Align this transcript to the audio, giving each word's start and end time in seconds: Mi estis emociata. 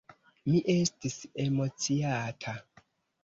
Mi 0.49 0.59
estis 0.75 1.17
emociata. 1.45 2.55